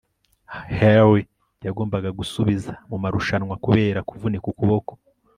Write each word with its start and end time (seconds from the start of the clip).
harry 0.79 1.21
yagombaga 1.65 2.09
gusubira 2.19 2.71
mu 2.89 2.97
marushanwa 3.03 3.55
kubera 3.65 3.99
kuvunika 4.09 4.45
ukuboko 4.53 4.91